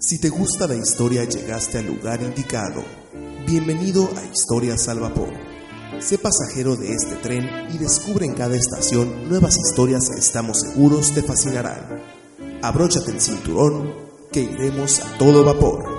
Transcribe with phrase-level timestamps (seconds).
[0.00, 2.84] Si te gusta la historia, llegaste al lugar indicado.
[3.44, 5.32] Bienvenido a Historias al Vapor.
[5.98, 11.12] Sé pasajero de este tren y descubre en cada estación nuevas historias que estamos seguros
[11.12, 12.00] te fascinarán.
[12.62, 13.92] Abróchate el cinturón,
[14.30, 15.97] que iremos a todo vapor.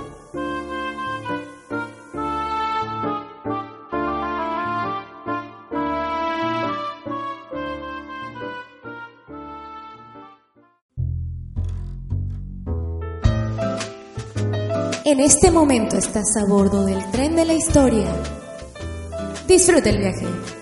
[15.19, 18.07] En este momento estás a bordo del tren de la historia.
[19.45, 20.58] Disfruta el viaje.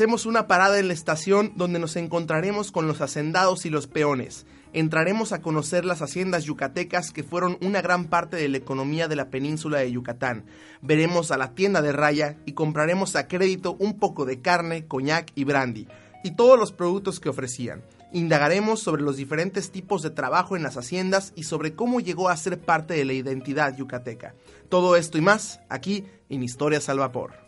[0.00, 4.46] Hacemos una parada en la estación donde nos encontraremos con los hacendados y los peones.
[4.72, 9.16] Entraremos a conocer las haciendas yucatecas que fueron una gran parte de la economía de
[9.16, 10.46] la península de Yucatán.
[10.80, 15.32] Veremos a la tienda de raya y compraremos a crédito un poco de carne, coñac
[15.34, 15.86] y brandy
[16.24, 17.82] y todos los productos que ofrecían.
[18.10, 22.38] Indagaremos sobre los diferentes tipos de trabajo en las haciendas y sobre cómo llegó a
[22.38, 24.34] ser parte de la identidad yucateca.
[24.70, 27.39] Todo esto y más aquí en Historias al Vapor.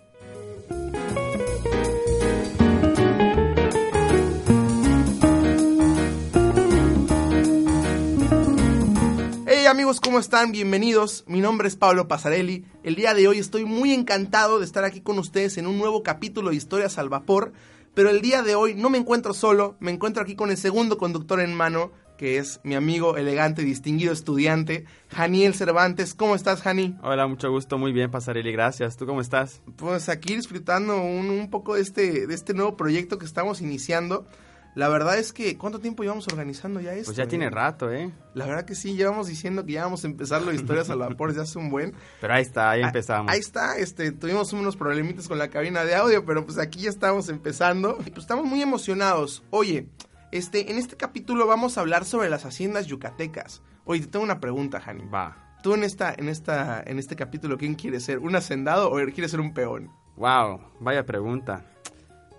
[9.72, 10.52] Amigos, ¿cómo están?
[10.52, 11.24] Bienvenidos.
[11.26, 12.66] Mi nombre es Pablo Pasarelli.
[12.82, 16.02] El día de hoy estoy muy encantado de estar aquí con ustedes en un nuevo
[16.02, 17.54] capítulo de Historias al Vapor.
[17.94, 20.98] Pero el día de hoy no me encuentro solo, me encuentro aquí con el segundo
[20.98, 26.12] conductor en mano, que es mi amigo elegante y distinguido estudiante, Janiel Cervantes.
[26.12, 26.98] ¿Cómo estás, Jani?
[27.02, 28.98] Hola, mucho gusto, muy bien, Pasarelli, gracias.
[28.98, 29.62] ¿Tú cómo estás?
[29.76, 34.26] Pues aquí disfrutando un, un poco de este, de este nuevo proyecto que estamos iniciando.
[34.74, 37.06] La verdad es que, ¿cuánto tiempo llevamos organizando ya esto?
[37.06, 37.26] Pues ya eh?
[37.26, 38.10] tiene rato, ¿eh?
[38.34, 41.28] La verdad que sí, llevamos diciendo que ya vamos a empezar las historias al vapor
[41.28, 41.94] desde hace un buen.
[42.20, 43.30] Pero ahí está, ahí Ah, empezamos.
[43.30, 46.90] Ahí está, este, tuvimos unos problemitas con la cabina de audio, pero pues aquí ya
[46.90, 47.98] estamos empezando.
[48.06, 49.42] Y pues estamos muy emocionados.
[49.50, 49.88] Oye,
[50.30, 53.60] este, en este capítulo vamos a hablar sobre las haciendas yucatecas.
[53.84, 55.04] Oye, te tengo una pregunta, Jani.
[55.04, 55.36] Va.
[55.62, 58.20] Tú en esta, en esta, en este capítulo, ¿quién quieres ser?
[58.20, 59.90] ¿Un hacendado o quieres ser un peón?
[60.16, 61.71] Wow, vaya pregunta.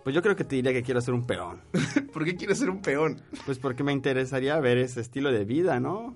[0.04, 1.62] Pues yo creo que te diría que quiero ser un peón.
[2.14, 3.22] ¿Por qué quieres ser un peón?
[3.46, 6.16] Pues porque me interesaría ver ese estilo de vida, ¿no?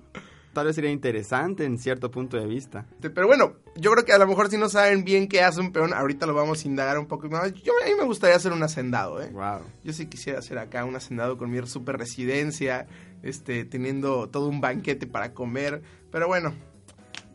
[0.52, 2.86] Tal vez sería interesante en cierto punto de vista.
[2.94, 5.60] Este, Pero bueno, yo creo que a lo mejor si no saben bien qué hace
[5.60, 7.52] un peón, ahorita lo vamos a indagar un poco más.
[7.54, 9.30] Yo, a mí me gustaría ser un hacendado, ¿eh?
[9.32, 9.60] Wow.
[9.84, 12.86] Yo sí quisiera ser acá un hacendado con mi super residencia,
[13.22, 15.82] este, teniendo todo un banquete para comer.
[16.10, 16.54] Pero bueno,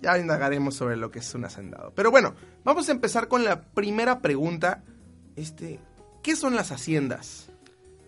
[0.02, 1.94] ya indagaremos sobre lo que es un hacendado.
[1.96, 4.84] Pero bueno, vamos a empezar con la primera pregunta.
[5.36, 5.80] Este,
[6.23, 7.50] ¿qué son las haciendas?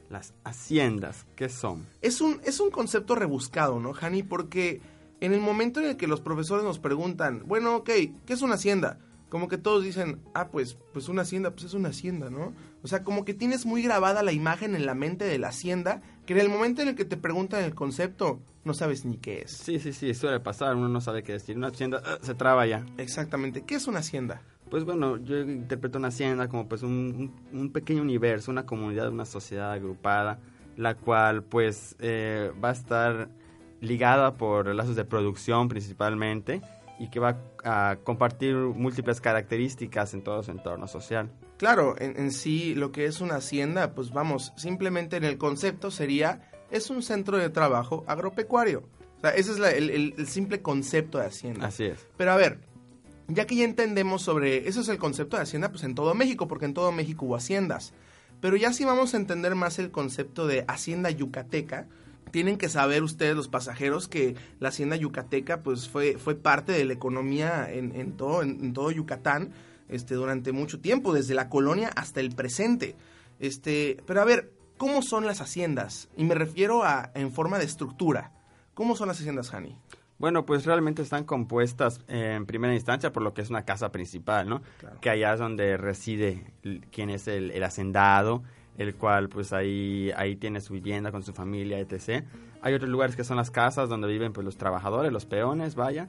[0.09, 1.85] Las haciendas, ¿qué son?
[2.01, 4.23] Es un, es un concepto rebuscado, ¿no, Hani?
[4.23, 4.81] Porque
[5.19, 7.89] en el momento en el que los profesores nos preguntan, bueno, ok,
[8.25, 8.99] ¿qué es una hacienda?
[9.29, 12.53] Como que todos dicen, ah, pues, pues una hacienda, pues es una hacienda, ¿no?
[12.83, 16.01] O sea, como que tienes muy grabada la imagen en la mente de la hacienda,
[16.25, 19.41] que en el momento en el que te preguntan el concepto, no sabes ni qué
[19.41, 19.51] es.
[19.51, 21.57] Sí, sí, sí, suele pasar, uno no sabe qué decir.
[21.57, 22.85] Una hacienda ah, se traba ya.
[22.97, 24.41] Exactamente, ¿qué es una hacienda?
[24.69, 29.09] Pues bueno, yo interpreto una hacienda como pues un, un- un pequeño universo, una comunidad,
[29.09, 30.39] una sociedad agrupada,
[30.75, 33.29] la cual pues eh, va a estar
[33.81, 36.61] ligada por lazos de producción principalmente
[36.97, 41.29] y que va a compartir múltiples características en todo su entorno social.
[41.57, 45.91] Claro, en, en sí lo que es una hacienda, pues vamos, simplemente en el concepto
[45.91, 48.84] sería, es un centro de trabajo agropecuario.
[49.17, 51.67] O sea, ese es la- el, el- el simple concepto de hacienda.
[51.67, 52.05] Así es.
[52.17, 52.59] Pero a ver,
[53.27, 56.47] ya que ya entendemos sobre, eso es el concepto de hacienda, pues en todo México,
[56.47, 57.93] porque en todo México hubo haciendas.
[58.41, 61.87] Pero ya si vamos a entender más el concepto de hacienda yucateca,
[62.31, 66.85] tienen que saber ustedes los pasajeros que la hacienda yucateca pues fue, fue parte de
[66.85, 69.51] la economía en, todo, en todo Yucatán
[69.87, 72.95] este, durante mucho tiempo, desde la colonia hasta el presente.
[73.39, 76.09] Este, pero a ver, ¿cómo son las haciendas?
[76.17, 78.31] Y me refiero a en forma de estructura.
[78.73, 79.78] ¿Cómo son las haciendas, Hani?
[80.17, 83.91] Bueno, pues realmente están compuestas eh, en primera instancia por lo que es una casa
[83.91, 84.62] principal, ¿no?
[84.79, 85.00] Claro.
[85.02, 86.53] Que allá es donde reside
[86.91, 88.44] quien es el, el hacendado,
[88.78, 92.26] el cual pues ahí, ahí tiene su vivienda con su familia, etc.
[92.62, 96.08] Hay otros lugares que son las casas donde viven pues los trabajadores, los peones, vaya.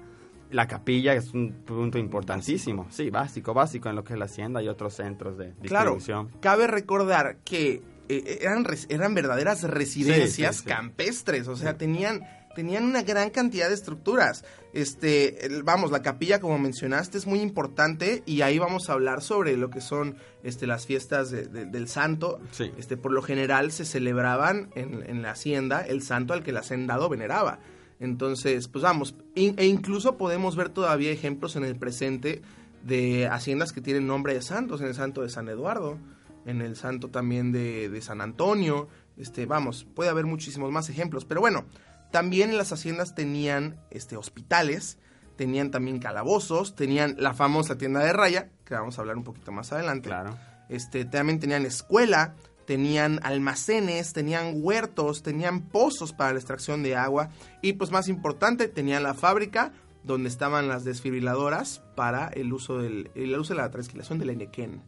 [0.51, 4.63] La capilla es un punto importantísimo, sí, básico, básico en lo que es la hacienda
[4.63, 6.27] y otros centros de distribución.
[6.29, 10.75] Claro, cabe recordar que eh, eran, eran verdaderas residencias Sí, sí, sí.
[10.75, 12.21] campestres, o sea, tenían,
[12.57, 14.45] tenían una gran cantidad de estructuras.
[14.73, 19.57] Este, vamos, la capilla, como mencionaste, es muy importante y ahí vamos a hablar sobre
[19.57, 22.41] lo que son este, las fiestas de- de- del santo.
[22.51, 22.73] Sí.
[22.77, 26.57] Este, por lo general se celebraban en, en la hacienda el santo al que el
[26.57, 27.61] hacendado veneraba.
[28.01, 32.43] Entonces, pues vamos, in- e incluso podemos ver todavía ejemplos en el presente
[32.83, 35.99] de haciendas que tienen nombre de santos, en el santo de San Eduardo,
[36.45, 41.25] en el santo también de, de San Antonio, este, vamos, puede haber muchísimos más ejemplos,
[41.25, 41.65] pero bueno,
[42.11, 44.99] también las haciendas tenían este, hospitales,
[45.37, 49.53] tenían también calabozos, tenían la famosa tienda de raya, que vamos a hablar un poquito
[49.53, 50.09] más adelante.
[50.09, 50.37] Claro.
[50.69, 52.35] Este, también tenían escuela,
[52.67, 57.31] tenían almacenes, tenían huertos, tenían pozos para la extracción de agua
[57.63, 59.73] y pues más importante, tenían la fábrica
[60.03, 64.83] donde estaban las desfibriladoras para el uso, del, el uso de la trasquilación del Enequén,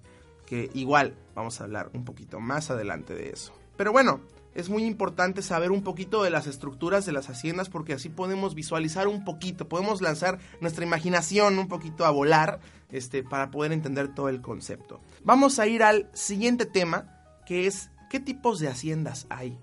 [0.46, 3.52] que igual vamos a hablar un poquito más adelante de eso.
[3.76, 4.20] Pero bueno,
[4.58, 8.56] es muy importante saber un poquito de las estructuras de las haciendas porque así podemos
[8.56, 12.58] visualizar un poquito, podemos lanzar nuestra imaginación un poquito a volar
[12.90, 15.00] este, para poder entender todo el concepto.
[15.22, 17.06] Vamos a ir al siguiente tema
[17.46, 19.56] que es qué tipos de haciendas hay.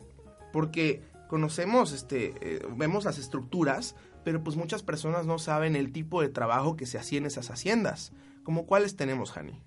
[0.53, 6.21] Porque conocemos, este, eh, vemos las estructuras, pero pues muchas personas no saben el tipo
[6.21, 8.13] de trabajo que se hacía en esas haciendas.
[8.43, 9.61] ¿Como cuáles tenemos, Hani?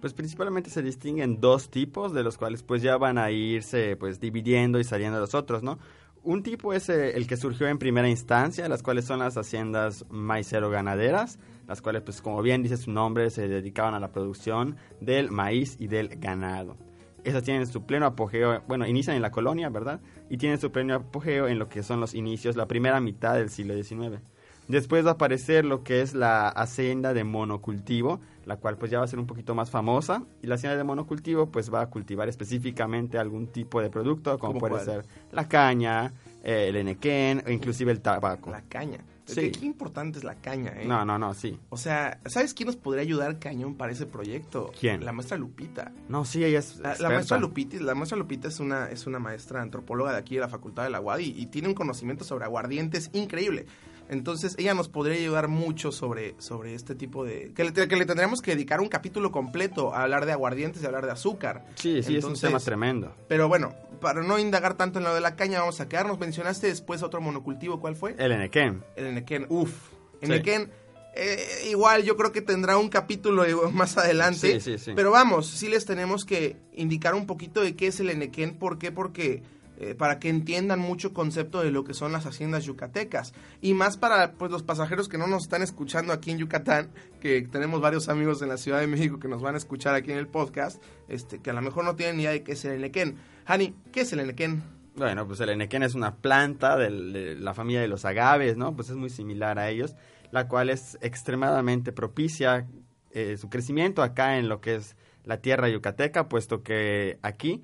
[0.00, 4.20] Pues principalmente se distinguen dos tipos, de los cuales pues ya van a irse pues
[4.20, 5.78] dividiendo y saliendo los otros, ¿no?
[6.22, 10.04] Un tipo es eh, el que surgió en primera instancia, las cuales son las haciendas
[10.10, 15.30] maicero-ganaderas, las cuales pues como bien dice su nombre, se dedicaban a la producción del
[15.30, 16.76] maíz y del ganado.
[17.24, 20.00] Esas tienen su pleno apogeo, bueno, inician en la colonia, ¿verdad?
[20.30, 23.50] Y tienen su pleno apogeo en lo que son los inicios, la primera mitad del
[23.50, 24.20] siglo XIX.
[24.68, 28.98] Después va a aparecer lo que es la hacienda de monocultivo, la cual pues ya
[28.98, 30.24] va a ser un poquito más famosa.
[30.42, 34.54] Y la hacienda de monocultivo pues va a cultivar específicamente algún tipo de producto, como
[34.54, 34.84] ¿Cómo puede cuál?
[34.84, 38.50] ser la caña, eh, el enequén o inclusive el tabaco.
[38.50, 39.04] La caña.
[39.26, 39.50] Sí.
[39.50, 40.86] ¿Qué, importante es la caña, ¿eh?
[40.86, 41.60] No, no, no, sí.
[41.68, 44.72] O sea, ¿sabes quién nos podría ayudar cañón para ese proyecto?
[44.80, 45.04] ¿Quién?
[45.04, 45.92] La maestra Lupita.
[46.08, 49.60] No, sí, ella es La, maestra Lupita, la maestra Lupita es una, es una maestra
[49.60, 52.46] antropóloga de aquí de la Facultad de la UAD y, y tiene un conocimiento sobre
[52.46, 53.66] aguardientes increíble.
[54.08, 57.52] Entonces ella nos podría ayudar mucho sobre, sobre este tipo de...
[57.54, 60.86] Que le, que le tendríamos que dedicar un capítulo completo a hablar de aguardientes y
[60.86, 61.66] hablar de azúcar.
[61.74, 63.14] Sí, sí, es un tema tremendo.
[63.28, 66.18] Pero bueno, para no indagar tanto en lo de la caña, vamos a quedarnos.
[66.18, 68.14] Mencionaste después otro monocultivo, ¿cuál fue?
[68.18, 68.82] El enequén.
[68.96, 69.72] El Enequén, uff.
[70.20, 70.26] Sí.
[70.26, 70.70] Enequén,
[71.14, 74.60] eh, igual yo creo que tendrá un capítulo más adelante.
[74.60, 74.92] Sí, sí, sí.
[74.94, 78.56] Pero vamos, sí les tenemos que indicar un poquito de qué es el Enequén.
[78.56, 78.92] ¿Por qué?
[78.92, 79.42] Porque
[79.80, 83.32] eh, para que entiendan mucho concepto de lo que son las haciendas yucatecas.
[83.60, 86.90] Y más para pues, los pasajeros que no nos están escuchando aquí en Yucatán,
[87.20, 90.10] que tenemos varios amigos en la Ciudad de México que nos van a escuchar aquí
[90.10, 92.64] en el podcast, este, que a lo mejor no tienen ni idea de qué es
[92.64, 93.18] el Enequén.
[93.46, 94.64] Hani, ¿qué es el Enequén?
[94.96, 98.74] Bueno, pues el enequén es una planta de la familia de los agaves, ¿no?
[98.74, 99.94] Pues es muy similar a ellos,
[100.32, 102.66] la cual es extremadamente propicia
[103.12, 107.62] eh, su crecimiento acá en lo que es la tierra yucateca, puesto que aquí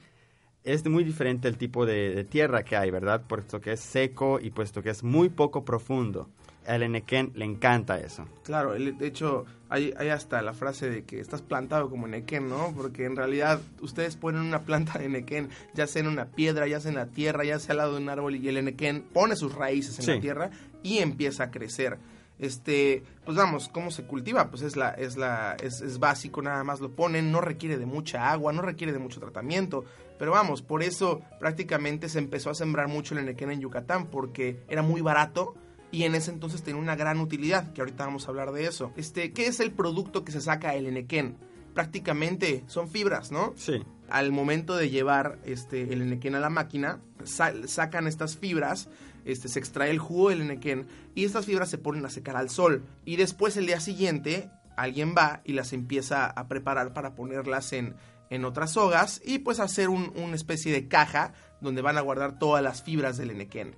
[0.65, 3.23] es muy diferente el tipo de, de tierra que hay, ¿verdad?
[3.29, 6.29] Puesto que es seco y puesto que es muy poco profundo.
[6.67, 8.25] Al enequén le encanta eso.
[8.43, 12.49] Claro, el- de hecho, hay, hay hasta la frase de que estás plantado como Nequén,
[12.49, 12.73] ¿no?
[12.75, 16.81] Porque en realidad ustedes ponen una planta de Nequén, ya sea en una piedra, ya
[16.81, 19.37] sea en la tierra, ya sea al lado de un árbol, y el Enequén pone
[19.37, 20.11] sus raíces en Sí.
[20.13, 20.51] la tierra
[20.83, 21.99] y empieza a crecer.
[22.39, 24.51] Este, pues vamos, ¿cómo se cultiva?
[24.51, 27.87] Pues es la, es la, es, es básico, nada más lo ponen, no requiere de
[27.87, 29.85] mucha agua, no requiere de mucho tratamiento.
[30.19, 34.63] Pero vamos, por eso prácticamente se empezó a sembrar mucho el enequén en Yucatán, porque
[34.69, 35.55] era muy barato
[35.91, 38.93] y en ese entonces tenía una gran utilidad, que ahorita vamos a hablar de eso.
[38.97, 41.37] Este, ¿qué es el producto que se saca del enequén?
[41.75, 43.53] Prácticamente son fibras, ¿no?
[43.57, 43.83] Sí.
[44.09, 48.89] al momento de llevar este, el enequén a la máquina, sa- sacan estas fibras,
[49.25, 52.49] este, se extrae el jugo del enequén y estas fibras se ponen a secar al
[52.51, 52.85] sol.
[53.05, 57.95] Y después el día siguiente alguien va y las empieza a preparar para ponerlas en,
[58.31, 62.39] en otras sogas y pues hacer un- una especie de caja donde van a guardar
[62.39, 63.75] todas las fibras del enequén.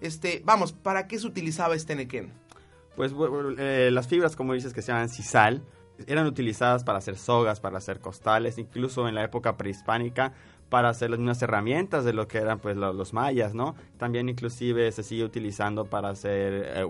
[0.00, 2.32] Este, vamos, ¿para qué se utilizaba este enequén?
[2.96, 5.62] Pues bu- eh, las fibras, como dices, que se llaman sisal,
[6.06, 10.32] eran utilizadas para hacer sogas, para hacer costales, incluso en la época prehispánica,
[10.68, 13.76] para hacer las mismas herramientas de lo que eran pues lo- los mayas, ¿no?
[13.98, 16.84] También inclusive se sigue utilizando para hacer eh,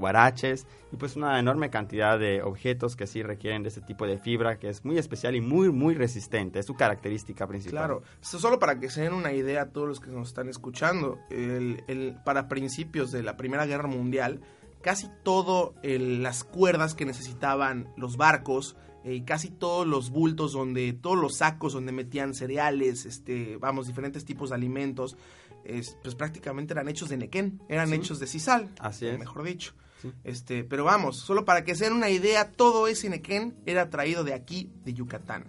[0.93, 4.59] y pues una enorme cantidad de objetos que sí requieren de ese tipo de fibra
[4.59, 7.79] que es muy especial y muy muy resistente, es su característica principal.
[7.79, 11.19] Claro, solo para que se den una idea a todos los que nos están escuchando.
[11.31, 14.41] El, para principios de la Primera Guerra Mundial,
[14.83, 18.77] casi todo las cuerdas que necesitaban los barcos
[19.07, 23.87] eh, y casi todos los bultos donde, todos los sacos donde metían cereales, este, vamos,
[23.87, 25.17] diferentes tipos de alimentos,
[25.65, 27.95] es- pues prácticamente eran hechos de nequén, eran Sí.
[27.95, 29.19] hechos de sisal, Así es.
[29.19, 29.75] mejor dicho.
[30.03, 30.13] Sí.
[30.25, 34.25] Este, pero vamos, solo para que se den una idea, todo ese nequén era traído
[34.25, 35.45] de aquí, de Yucatán.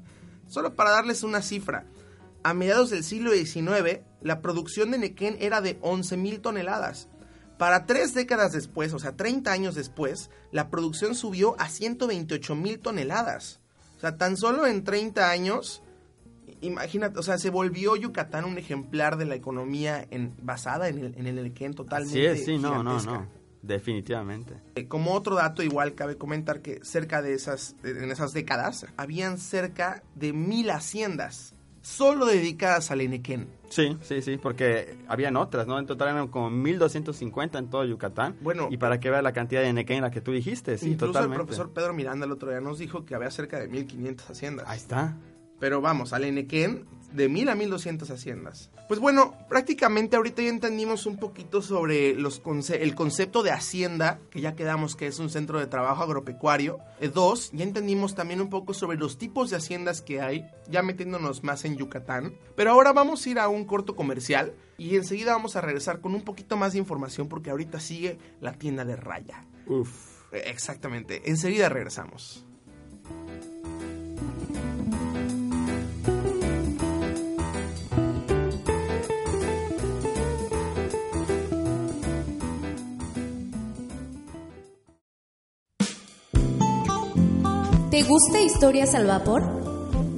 [0.47, 1.85] Solo para darles una cifra,
[2.43, 7.09] a mediados del siglo XIX, la producción de nequén era de 11.000 toneladas.
[7.57, 13.59] Para tres décadas después, o sea, 30 años después, la producción subió a 128.000 toneladas.
[13.97, 15.81] O sea, tan solo en 30 años,
[16.61, 21.15] imagínate, o sea, se volvió Yucatán un ejemplar de la economía en- basada en el,
[21.17, 21.39] en el
[21.73, 23.27] totalmente es, sí, no, no, no,
[23.63, 24.53] definitivamente.
[24.75, 29.37] Eh, Como otro dato, igual cabe comentar que cerca de esas, en esas décadas, habían
[29.39, 33.47] cerca de mil haciendas solo dedicadas al enequén.
[33.69, 35.77] Sí, sí, sí, porque habían otras, ¿no?
[35.79, 38.35] En total eran como 1250 en todo Yucatán.
[38.41, 38.67] Bueno.
[38.71, 41.41] y para que veas la cantidad de nequén la que tú dijiste, sí, Incluso totalmente.
[41.41, 44.65] el profesor Pedro Miranda el otro día nos dijo que había cerca de 1500 haciendas.
[44.69, 45.17] Ahí está.
[45.59, 48.69] Pero vamos, al Enequén, de 1000 a 1200 haciendas.
[48.87, 54.19] Pues bueno, prácticamente ahorita ya entendimos un poquito sobre los conce- el concepto de hacienda,
[54.29, 56.79] que ya quedamos que es un centro de trabajo agropecuario.
[56.99, 60.83] Eh, dos, ya entendimos también un poco sobre los tipos de haciendas que hay, ya
[60.83, 62.33] metiéndonos más en Yucatán.
[62.55, 66.13] Pero ahora vamos a ir a un corto comercial y enseguida vamos a regresar con
[66.15, 69.45] un poquito más de información porque ahorita sigue la tienda de raya.
[69.65, 69.89] Uf.
[70.31, 72.45] Eh, Exactamente, enseguida regresamos.
[87.97, 89.41] ¿Te gusta Historias al Vapor?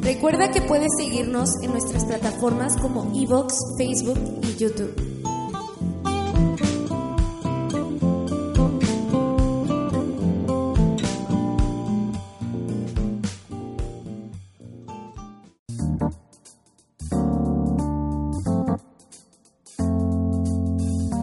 [0.02, 4.94] Recuerda que puedes seguirnos en nuestras plataformas como Evox, Facebook y YouTube.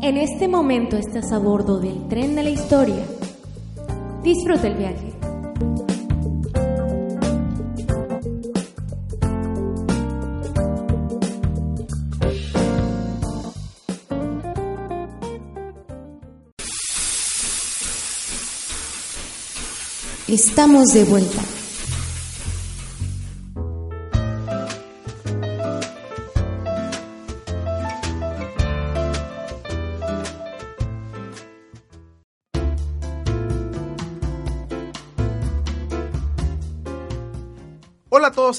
[0.01, 3.05] En este momento estás a bordo del tren de la historia.
[4.23, 5.16] Disfruta el viaje.
[20.29, 21.56] Estamos de vuelta.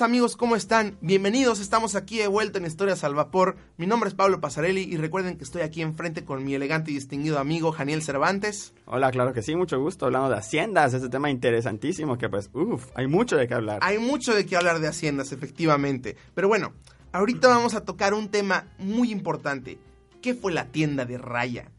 [0.02, 0.98] Amigos, ¿cómo están?
[1.02, 3.58] Bienvenidos, estamos aquí de vuelta en Historias al Vapor.
[3.78, 6.94] Mi nombre es Pablo Pasarelli y recuerden que estoy aquí enfrente con mi elegante y
[6.94, 8.74] distinguido amigo Janiel Cervantes.
[8.86, 12.86] Hola, claro que sí, mucho gusto hablando de haciendas, ese tema interesantísimo que pues, uff,
[12.96, 13.80] hay mucho de qué hablar.
[13.82, 16.16] Hay mucho de qué hablar de haciendas, efectivamente.
[16.36, 16.74] Pero bueno,
[17.12, 19.80] ahorita vamos a tocar un tema muy importante.
[20.22, 21.72] ¿Qué fue la tienda de raya?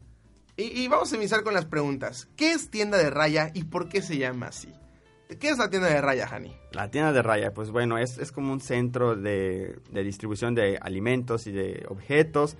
[0.57, 2.27] Y, y vamos a iniciar con las preguntas.
[2.35, 4.69] ¿Qué es tienda de raya y por qué se llama así?
[5.39, 6.55] ¿Qué es la tienda de raya, Jani?
[6.71, 10.77] La tienda de raya, pues bueno, es, es como un centro de, de distribución de
[10.81, 12.57] alimentos y de objetos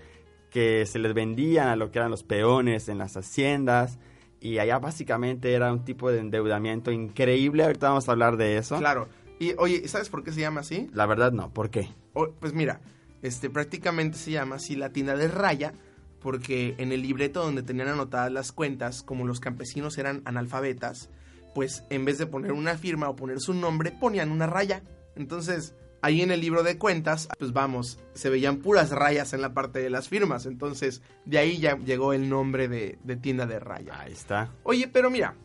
[0.51, 3.97] que se les vendían a lo que eran los peones en las haciendas.
[4.39, 7.63] Y allá básicamente era un tipo de endeudamiento increíble.
[7.63, 8.77] Ahorita vamos a hablar de eso.
[8.77, 9.09] Claro.
[9.39, 10.89] Y oye, ¿sabes por qué se llama así?
[10.93, 11.89] La verdad no, ¿por qué?
[12.13, 12.81] O- pues mira,
[13.23, 15.73] este prácticamente se llama así la tienda de raya
[16.21, 21.09] porque en el libreto donde tenían anotadas las cuentas, como los campesinos eran analfabetas,
[21.59, 24.81] pues en vez de poner una firma o poner su nombre, ponían una raya.
[25.17, 29.53] Entonces, ahí en el libro de cuentas, pues vamos, se veían puras rayas en la
[29.53, 30.45] parte de las firmas.
[30.45, 33.99] Entonces, de ahí ya llegó el nombre de, de tienda de raya.
[33.99, 34.53] Ahí está.
[34.63, 35.35] Oye, pero mira,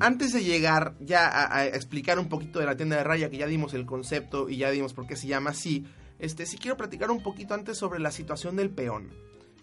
[0.00, 3.36] antes de llegar ya a, a explicar un poquito de la tienda de raya, que
[3.36, 5.84] ya dimos el concepto y ya dimos por qué se llama así,
[6.18, 9.10] este, sí quiero platicar un poquito antes sobre la situación del peón.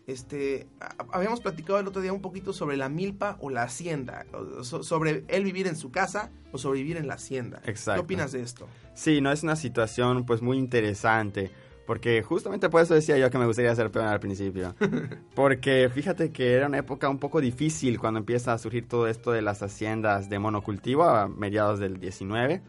[0.08, 0.68] Este,
[1.12, 4.26] habíamos platicado el otro día un poquito sobre la milpa o la hacienda,
[4.62, 7.62] sobre él vivir en su casa o sobrevivir en la hacienda.
[7.66, 8.02] Exacto.
[8.02, 8.68] ¿Qué opinas de esto?
[8.94, 11.52] Sí, no es una situación pues muy interesante.
[11.86, 14.76] Porque justamente por eso decía yo que me gustaría ser peón al principio.
[15.36, 19.32] Porque fíjate que era una época un poco difícil cuando empieza a surgir todo esto
[19.32, 22.62] de las haciendas de monocultivo a mediados del 19.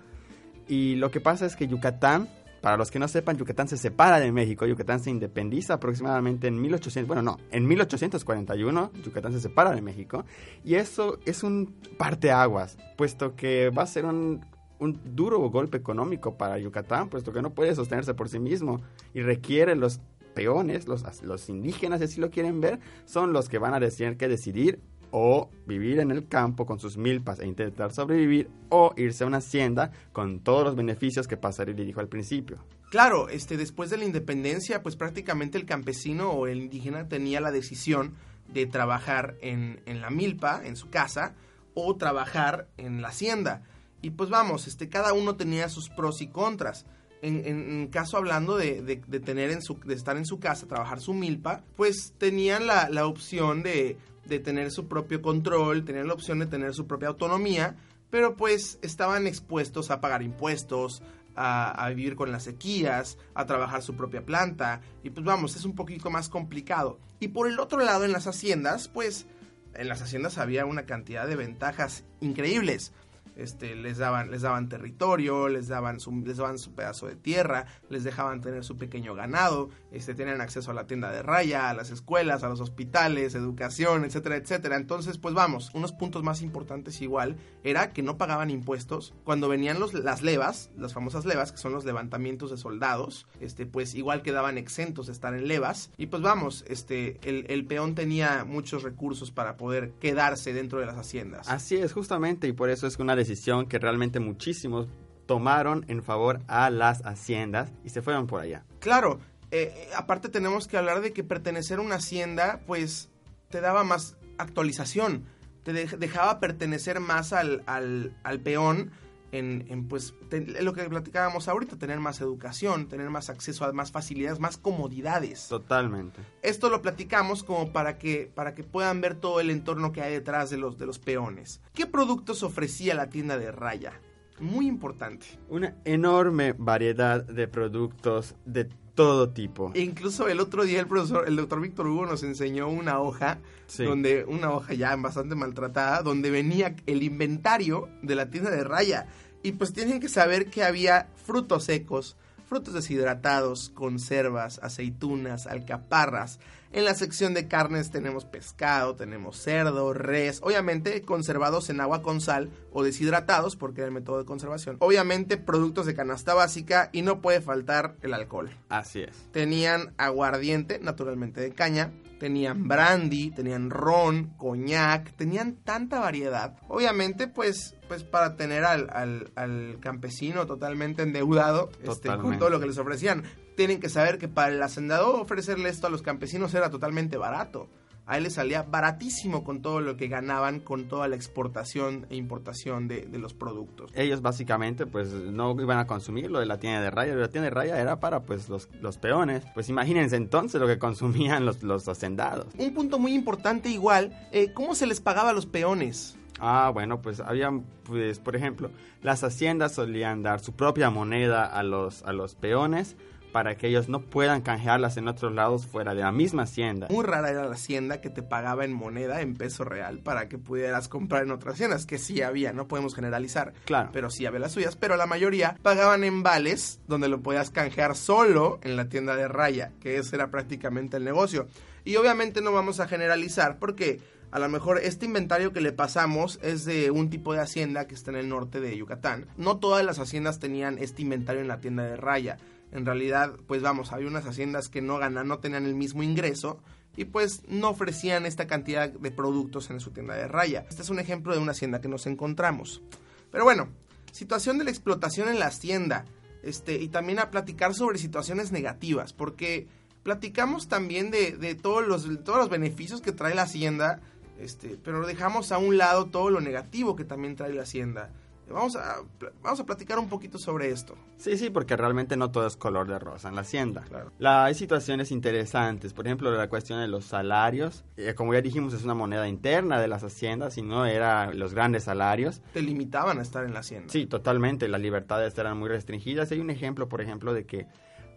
[0.69, 2.29] Y lo que pasa es que Yucatán
[2.67, 6.61] para los que no sepan, Yucatán se separa de México, Yucatán se independiza aproximadamente en
[6.61, 10.25] 1800, bueno, no, en 1841 Yucatán se separa de México
[10.65, 14.45] y eso es un parteaguas, puesto que va a ser un,
[14.81, 18.81] un duro golpe económico para Yucatán, puesto que no puede sostenerse por sí mismo
[19.15, 20.01] y requiere los
[20.35, 24.27] peones, los, los indígenas, si lo quieren ver, son los que van a tener que
[24.27, 24.81] decidir
[25.11, 29.39] o vivir en el campo con sus milpas e intentar sobrevivir o irse a una
[29.39, 32.59] hacienda con todos los beneficios que Pasarelli dijo al principio.
[32.91, 37.51] Claro, este, después de la independencia, pues prácticamente el campesino o el indígena tenía la
[37.51, 38.15] decisión
[38.53, 41.35] de trabajar en, en la milpa, en su casa,
[41.75, 43.63] o trabajar en la hacienda.
[44.03, 46.87] Y pues vamos, este, cada uno tenía sus pros y contras.
[47.23, 50.67] En, en, caso hablando de, de, de, tener en su, de estar en su casa,
[50.67, 53.97] trabajar su milpa, pues tenían la, la opción de,
[54.29, 57.77] de tener su propio control, tenían la opción de tener su propia autonomía,
[58.11, 61.03] pero pues estaban expuestos a pagar impuestos,
[61.35, 65.65] a, a, vivir con las sequías, a trabajar su propia planta, y pues vamos, es
[65.65, 66.99] un poquito más complicado.
[67.21, 69.27] Y por el otro lado, en las haciendas, pues
[69.75, 72.93] en las haciendas había una cantidad de ventajas increíbles
[73.37, 77.67] este, les daban, les daban territorio, les daban, su, les daban su pedazo de tierra,
[77.89, 81.75] les dejaban tener su pequeño ganado, este, tenían acceso a la tienda de raya, a
[81.75, 84.77] las escuelas, a los hospitales, educación, etcétera, etcétera.
[84.77, 89.15] Entonces, pues vamos, unos puntos más importantes igual era que no pagaban impuestos.
[89.25, 93.67] Cuando venían los, las levas, las famosas levas, que son los levantamientos de soldados, este,
[93.67, 95.91] pues igual quedaban exentos de estar en levas.
[95.97, 100.97] Y pues vamos, este, el, peón tenía muchos recursos para poder quedarse dentro de las
[100.97, 101.49] haciendas.
[101.49, 104.89] Así es, justamente, y por eso es una decisión que realmente muchísimos
[105.27, 108.65] tomaron en favor a las haciendas y se fueron por allá.
[108.79, 109.19] Claro,
[109.51, 113.11] eh, aparte tenemos que hablar de que pertenecer a una hacienda pues
[113.51, 115.25] te daba más actualización,
[115.65, 118.93] te de dejaba pertenecer más al, al, al peón
[119.33, 120.15] en, en pues
[120.61, 125.49] lo que platicábamos ahorita, tener más educación, tener más acceso a más facilidades, más comodidades.
[125.49, 126.21] Totalmente.
[126.43, 130.13] Esto lo platicamos como para que, para que puedan ver todo el entorno que hay
[130.13, 131.61] detrás de los, de los peones.
[131.73, 134.01] ¿Qué productos ofrecía la tienda de Raya?
[134.39, 135.27] Muy importante.
[135.49, 139.71] Una enorme variedad de productos de todo tipo.
[139.75, 143.39] Incluso el otro día el profesor, el doctor Víctor Hugo nos enseñó una hoja,
[143.69, 143.85] sí.
[143.85, 149.07] donde, una hoja ya bastante maltratada, donde venía el inventario de la tienda de raya.
[149.45, 152.17] Y pues tienen que saber que había frutos secos,
[152.49, 156.41] frutos deshidratados, conservas, aceitunas, alcaparras.
[156.73, 162.21] En la sección de carnes tenemos pescado, tenemos cerdo, res, obviamente conservados en agua con
[162.21, 164.77] sal o deshidratados porque era el método de conservación.
[164.81, 168.51] Obviamente productos de canasta básica y no puede faltar el alcohol.
[168.69, 169.29] Así es.
[169.33, 176.57] Tenían aguardiente, naturalmente de caña, tenían brandy, tenían ron, coñac, tenían tanta variedad.
[176.69, 181.91] Obviamente, pues, pues para tener al, al, al campesino totalmente endeudado totalmente.
[181.93, 183.25] Este, con todo lo que les ofrecían.
[183.57, 187.69] Tienen que saber que para el hacendado ofrecerle esto a los campesinos era totalmente barato.
[188.09, 192.15] A él le salía baratísimo con todo lo que ganaban con toda la exportación e
[192.15, 193.91] importación de, de, los productos.
[193.95, 197.49] Ellos básicamente pues no iban a consumir lo de la tienda de raya, la tienda
[197.49, 199.43] de raya era para pues los, los peones.
[199.55, 202.47] Pues imagínense entonces lo que consumían los, los hacendados.
[202.57, 206.17] Un punto muy importante igual, eh, ¿cómo se les pagaba a los peones?
[206.39, 207.51] Ah, bueno, pues había,
[207.85, 208.71] pues, por ejemplo,
[209.03, 212.95] las haciendas solían dar su propia moneda a los, a los peones
[213.37, 216.87] para que ellos no puedan canjearlas en otros lados fuera de la misma hacienda.
[216.89, 220.39] Muy rara era la hacienda que te pagaba en moneda, en peso real, para que
[220.39, 223.53] pudieras comprar en otras haciendas, que sí había, no podemos generalizar.
[223.67, 223.91] Claro.
[223.93, 227.95] Pero sí había las suyas, pero la mayoría pagaban en vales, donde lo podías canjear
[227.95, 231.47] solo en la tienda de raya, que ese era prácticamente el negocio.
[231.85, 236.39] Y obviamente no vamos a generalizar, porque a lo mejor este inventario que le pasamos
[236.43, 239.27] es de un tipo de hacienda que está en el norte de Yucatán.
[239.37, 242.39] No todas las haciendas tenían este inventario en la tienda de raya
[242.77, 246.61] en realidad, pues vamos, había unas haciendas que no ganan, no tenían el mismo ingreso
[246.95, 250.67] y pues no ofrecían esta cantidad de productos en su tienda de raya.
[250.69, 252.83] Este es un ejemplo de una hacienda que nos encontramos.
[253.31, 253.69] Pero bueno,
[254.13, 256.05] situación de la explotación en la hacienda.
[256.43, 259.67] Este, y también a platicar sobre situaciones negativas, porque
[260.05, 264.01] platicamos también de, de todos, los, todos los beneficios que trae la hacienda,
[264.39, 268.13] este, pero dejamos a un lado todo lo negativo que también trae la hacienda.
[268.49, 269.03] Vamos a,
[269.43, 270.95] vamos a platicar un poquito sobre esto.
[271.19, 273.83] Sí, sí, porque realmente no todo es color de rosa en la hacienda.
[273.89, 274.13] Claro.
[274.19, 277.85] La, hay situaciones interesantes, por ejemplo, la cuestión de los salarios.
[277.97, 281.55] Eh, como ya dijimos, es una moneda interna de las haciendas y no eran los
[281.55, 282.41] grandes salarios.
[282.53, 283.93] Te limitaban a estar en la hacienda.
[283.93, 284.69] Sí, totalmente.
[284.69, 286.31] Las libertades eran muy restringidas.
[286.31, 287.67] Hay un ejemplo, por ejemplo, de que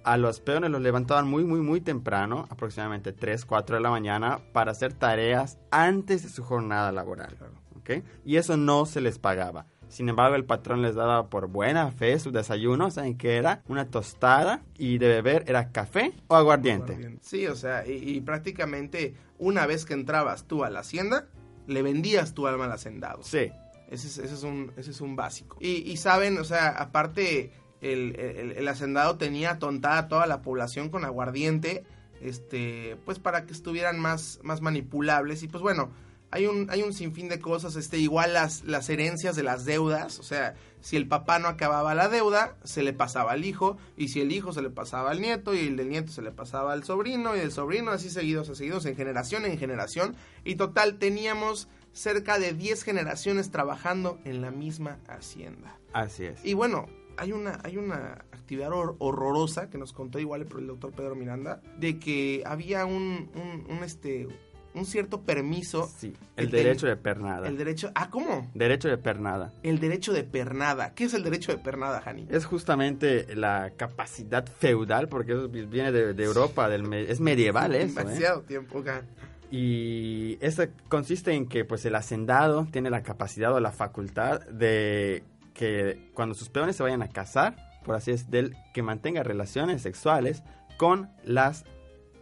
[0.03, 4.39] a los peones los levantaban muy, muy, muy temprano, aproximadamente 3, 4 de la mañana,
[4.53, 7.35] para hacer tareas antes de su jornada laboral.
[7.35, 7.53] Claro.
[7.79, 8.03] ¿okay?
[8.23, 12.17] Y eso no se les pagaba Sin embargo, el patrón les daba por buena fe
[12.19, 13.63] su desayuno, ¿saben qué era?
[13.67, 17.17] Una tostada y de beber era café o aguardiente.
[17.21, 21.28] Sí, o sea, y, y prácticamente una vez que entrabas tú a la hacienda,
[21.67, 23.23] le vendías tu alma al hacendado.
[23.23, 23.52] Sí.
[23.89, 25.58] Ese es, ese es, un, ese es un básico.
[25.60, 30.43] Y, y saben, o sea, aparte, el, el, el hacendado tenía tontada a toda la
[30.43, 31.84] población con aguardiente,
[32.21, 35.41] este, pues para que estuvieran más, más manipulables.
[35.41, 35.89] Y pues bueno,
[36.31, 40.19] hay un, hay un sinfín de cosas, este, igual las, las herencias de las deudas,
[40.19, 44.09] o sea, si el papá no acababa la deuda, se le pasaba al hijo, y
[44.09, 46.73] si el hijo se le pasaba al nieto, y el del nieto se le pasaba
[46.73, 50.99] al sobrino, y el sobrino así seguidos, así seguidos, en generación en generación, y total
[50.99, 55.79] teníamos cerca de 10 generaciones trabajando en la misma hacienda.
[55.93, 56.45] Así es.
[56.45, 56.87] Y bueno,
[57.17, 61.15] hay una, hay una actividad hor horrorosa que nos contó igual el, el doctor Pedro
[61.15, 64.27] Miranda, de que había un, un, un este
[64.73, 65.89] un cierto permiso.
[65.97, 67.47] Sí, el derecho de pernada.
[67.47, 67.91] El derecho.
[67.95, 68.49] Ah, ¿cómo?
[68.53, 69.53] Derecho de pernada.
[69.63, 70.93] El derecho de pernada.
[70.93, 72.27] ¿Qué es el derecho de pernada, Jani?
[72.29, 77.99] Es justamente la capacidad feudal, porque eso viene de, de Europa, del, es medieval eso.
[77.99, 78.45] Demasiado ¿eh?
[78.47, 79.03] tiempo, acá.
[79.51, 85.23] Y eso consiste en que pues el hacendado tiene la capacidad o la facultad de
[85.55, 89.82] que cuando sus peones se vayan a casar, por así es, del que mantenga relaciones
[89.82, 90.43] sexuales
[90.77, 91.65] con las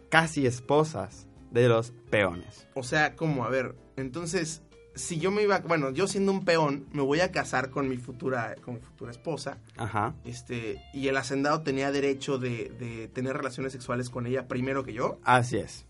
[0.08, 2.66] casi esposas de los peones.
[2.74, 4.62] O sea, como, a ver, entonces,
[4.94, 7.96] si yo me iba, bueno, yo siendo un peón, me voy a casar con mi
[7.96, 9.58] futura, con mi futura esposa.
[9.76, 10.14] Ajá.
[10.24, 14.92] Este, y el hacendado tenía derecho de, de tener relaciones sexuales con ella primero que
[14.92, 15.18] yo.
[15.24, 15.86] Así es.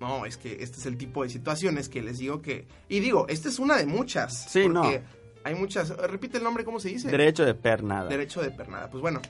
[0.00, 2.66] No, es que este es el tipo de situaciones que les digo que...
[2.88, 4.50] Y digo, esta es una de muchas.
[4.50, 4.82] Sí, no.
[5.44, 5.90] Hay muchas...
[5.90, 7.08] Repite el nombre, ¿cómo se dice?
[7.08, 8.08] Derecho de pernada.
[8.08, 8.90] Derecho de pernada.
[8.90, 9.22] Pues bueno,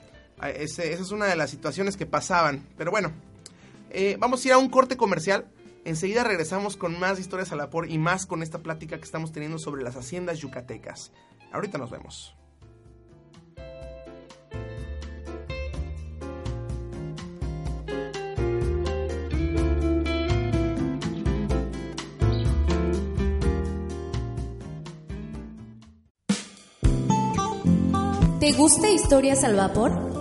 [0.55, 2.65] ese, esa es una de las situaciones que pasaban.
[2.75, 3.11] Pero bueno,
[3.93, 5.51] eh, vamos a ir a un corte comercial.
[5.85, 9.31] Enseguida regresamos con más historias a la por y más con esta plática que estamos
[9.31, 11.11] teniendo sobre las haciendas yucatecas.
[11.51, 12.35] Ahorita nos vemos.
[28.39, 30.12] ¿Te gusta Historias al Vapor?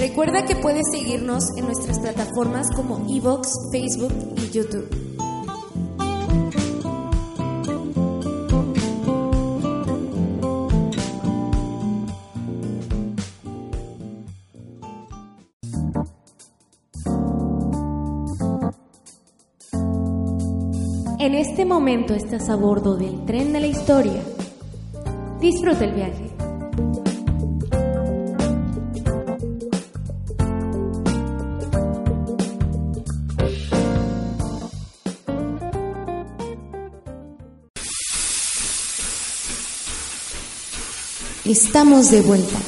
[0.00, 4.88] Recuerda que puedes seguirnos en nuestras plataformas como Evox, Facebook y YouTube.
[21.18, 24.22] En este momento estás a bordo del tren de la historia.
[25.42, 26.29] Disfruta el viaje.
[41.50, 42.58] Estamos de vuelta.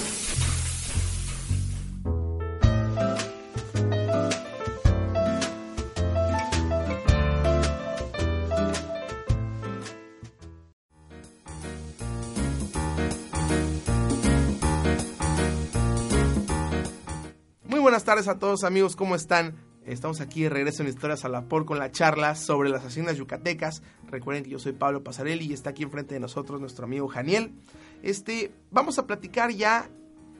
[17.67, 19.55] Muy buenas tardes a todos amigos, ¿cómo están?
[19.87, 23.17] Estamos aquí de regreso en Historias a la Por con la charla sobre las haciendas
[23.17, 23.83] yucatecas.
[24.11, 27.53] Recuerden que yo soy Pablo Pasarelli y está aquí enfrente de nosotros nuestro amigo Janiel.
[28.03, 29.89] Este, vamos a platicar ya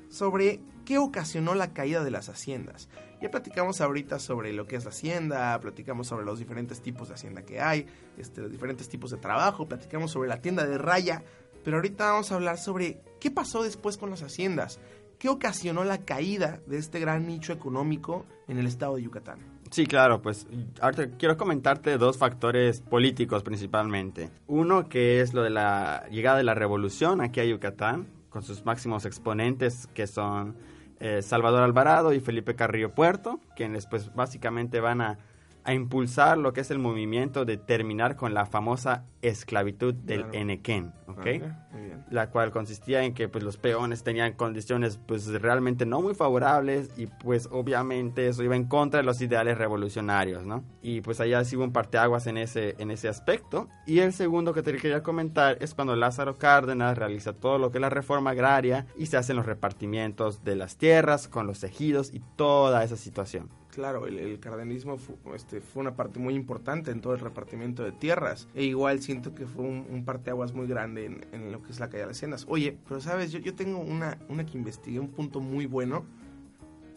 [0.09, 2.89] sobre qué ocasionó la caída de las haciendas.
[3.21, 7.15] Ya platicamos ahorita sobre lo que es la hacienda, platicamos sobre los diferentes tipos de
[7.15, 7.87] hacienda que hay,
[8.19, 11.23] este, los diferentes tipos de trabajo, platicamos sobre la tienda de raya,
[11.65, 14.81] pero ahorita vamos a hablar sobre qué pasó después con las haciendas,
[15.21, 19.52] qué ocasionó la caída de este gran nicho económico en el estado de Yucatán.
[19.73, 20.47] Sí, claro, pues
[20.83, 24.29] ahorita quiero comentarte dos factores políticos principalmente.
[24.47, 28.67] Uno que es lo de la llegada de la revolución aquí a Yucatán, con sus
[28.67, 30.57] máximos exponentes que son
[31.01, 35.19] eh, Salvador Alvarado y Felipe Carrillo Puerto, quienes pues básicamente van a,
[35.65, 40.39] a, impulsar lo que es el movimiento de terminar con la famosa esclavitud del claro.
[40.39, 40.93] Enequén,
[42.11, 46.91] la cual consistía en que pues los peones tenían condiciones pues realmente no muy favorables
[46.97, 50.65] y pues obviamente eso iba en contra de los ideales revolucionarios, ¿no?
[50.83, 53.69] Y pues allá sí hubo un parteaguas en ese, en ese aspecto.
[53.87, 57.79] Y el segundo que te quería comentar es cuando Lázaro Cárdenas realiza todo lo que
[57.79, 62.13] es la reforma agraria y se hacen los repartimientos de las tierras con los ejidos
[62.13, 64.99] y toda esa situación claro, el, el cardenismo
[65.35, 68.47] este, fue una parte muy importante en todo el repartimiento de tierras.
[68.55, 71.81] E igual siento que fue un, un parteaguas muy grande en, en, lo que es
[71.81, 72.45] la calle de las Haciendas.
[72.49, 76.05] Oye, pero sabes, yo, yo tengo una, una que investigué, un punto muy bueno.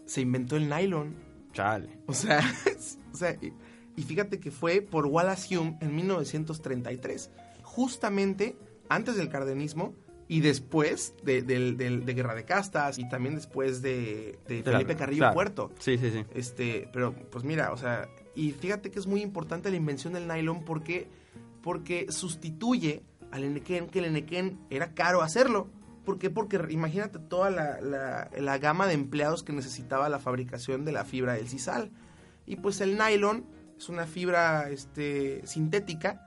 [0.05, 1.15] Se inventó el nylon.
[1.53, 1.89] Chale.
[2.05, 2.41] O sea,
[3.13, 3.53] o sea y,
[3.95, 7.31] y fíjate que fue por Wallace Hume en 1933.
[7.63, 8.57] Justamente
[8.89, 9.95] antes del cardenismo,
[10.27, 14.95] y después de, del- del- de Guerra de Castas y también después de, de Felipe
[14.95, 15.33] Carrillo claro.
[15.33, 15.71] Puerto.
[15.79, 16.25] Sí, sí, sí.
[16.33, 20.27] Este, pero pues mira, o sea, y fíjate que es muy importante la invención del
[20.27, 21.07] nylon porque,
[21.61, 25.67] porque sustituye al enequén, que el enequén era caro hacerlo.
[26.05, 26.29] ¿Por qué?
[26.29, 31.05] Porque imagínate toda la, la- la gama de empleados que necesitaba la fabricación de la
[31.05, 31.91] fibra del sisal.
[32.47, 33.45] Y pues el nylon
[33.77, 36.21] es una fibra este, sintética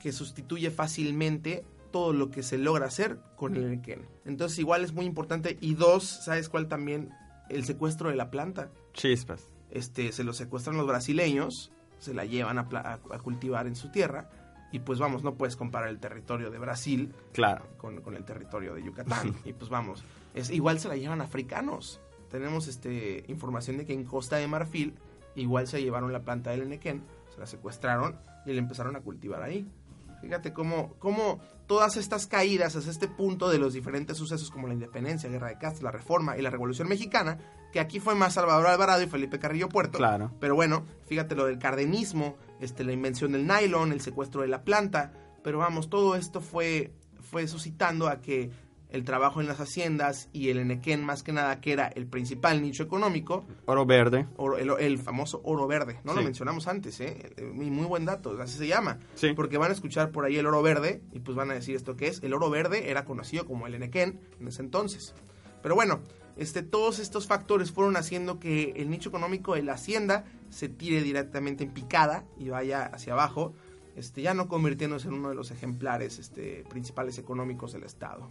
[0.00, 4.06] que sustituye fácilmente todo lo que se logra hacer con el enequén.
[4.24, 5.56] Entonces igual es muy importante.
[5.60, 7.10] Y dos, ¿sabes cuál también?
[7.48, 9.48] El secuestro de la planta Chispas.
[9.70, 13.90] este, se lo secuestran los brasileños, se la llevan a, a- a cultivar en su
[13.90, 14.28] tierra,
[14.72, 17.66] y pues vamos, no puedes comparar el territorio de Brasil Claro.
[17.76, 19.34] con, con el territorio de Yucatán.
[19.44, 20.02] y pues vamos,
[20.34, 22.00] es, igual se la llevan africanos.
[22.30, 24.94] Tenemos este, información de que en Costa de Marfil
[25.36, 27.02] igual se llevaron la planta del Enequén,
[27.34, 29.66] se la secuestraron y la empezaron a cultivar ahí.
[30.22, 34.74] Fíjate cómo, cómo todas estas caídas hasta este punto de los diferentes sucesos como la
[34.74, 37.38] independencia, guerra de castas, la reforma y la revolución mexicana,
[37.72, 39.98] que aquí fue más Salvador Alvarado y Felipe Carrillo Puerto.
[39.98, 40.30] Claro.
[40.38, 44.62] Pero bueno, fíjate lo del cardenismo, este, la invención del nylon, el secuestro de la
[44.62, 45.12] planta.
[45.42, 48.52] Pero vamos, todo esto fue, fue suscitando a que
[48.92, 52.62] el trabajo en las haciendas y el enequén, más que nada, que era el principal
[52.62, 54.26] nicho económico, Oro verde.
[54.36, 55.98] oro- el, el famoso oro verde.
[56.04, 57.32] No lo mencionamos antes, ¿eh?
[57.36, 58.98] Eh, Muy, muy buen dato, así se llama.
[59.14, 59.32] Sí.
[59.34, 61.96] Porque van a escuchar por ahí el oro verde y pues van a decir esto
[61.96, 62.22] que es.
[62.22, 65.14] El oro verde era conocido como el enequén en ese entonces.
[65.62, 66.00] Pero bueno,
[66.36, 71.02] este, todos estos factores fueron haciendo que el nicho económico de la hacienda se tire
[71.02, 73.54] directamente en picada y vaya hacia abajo,
[73.96, 78.28] este, ya no convirtiéndose en uno de los ejemplares este, principales económicos del Estado.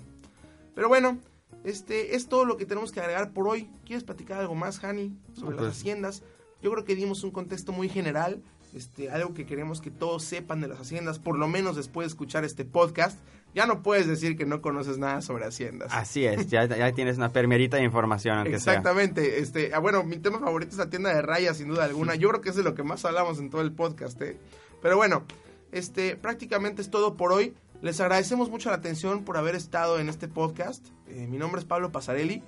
[0.75, 1.19] Pero bueno,
[1.63, 3.69] este, es todo lo que tenemos que agregar por hoy.
[3.85, 6.23] ¿Quieres platicar algo más, Hani, sobre las haciendas?
[6.61, 8.41] Yo creo que dimos un contexto muy general,
[8.73, 12.09] este, algo que queremos que todos sepan de las haciendas, por lo menos después de
[12.09, 13.19] escuchar este podcast.
[13.53, 15.91] Ya no puedes decir que no conoces nada sobre haciendas.
[15.91, 18.73] Así es, ya, ya tienes una permerita de información, aunque sea.
[18.73, 22.15] Exactamente, este, ah, bueno, mi tema favorito es la tienda de rayas, sin duda alguna.
[22.15, 24.37] Yo creo que es de lo que más hablamos en todo el podcast, ¿eh?
[24.81, 25.25] Pero bueno,
[25.71, 27.53] este, prácticamente es todo por hoy.
[27.81, 30.87] Les agradecemos mucho la atención por haber estado en este podcast.
[31.07, 32.43] Eh, mi nombre es Pablo Pasarelli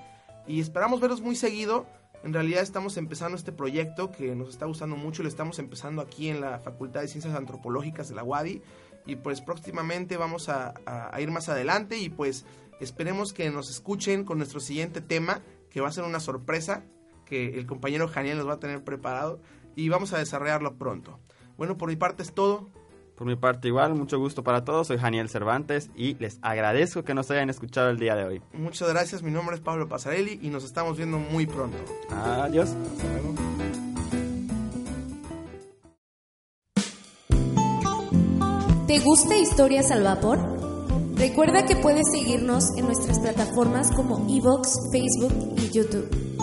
[0.47, 1.87] y esperamos veros muy seguido.
[2.23, 6.01] En realidad estamos empezando este proyecto que nos está gustando mucho y lo estamos empezando
[6.01, 8.61] aquí en la Facultad de Ciencias Antropológicas de la UADI
[9.05, 12.45] y pues próximamente vamos a, a- a ir más adelante y pues
[12.79, 16.83] esperemos que nos escuchen con nuestro siguiente tema que va a ser una sorpresa
[17.25, 19.41] que el compañero Janiel nos va a tener preparado
[19.75, 21.19] y vamos a desarrollarlo pronto.
[21.57, 22.69] Bueno, por mi parte es todo.
[23.15, 24.87] Por mi parte igual, mucho gusto para todos.
[24.87, 28.41] Soy Janiel Cervantes y les agradezco que nos hayan escuchado el día de hoy.
[28.53, 31.77] Muchas gracias, mi nombre es Pablo Pasarelli y nos estamos viendo muy pronto.
[32.09, 32.69] Adiós.
[32.69, 33.33] Hasta luego.
[38.87, 40.39] ¿Te gusta Historias al Vapor?
[41.15, 46.42] Recuerda que puedes seguirnos en nuestras plataformas como Evox, Facebook y YouTube.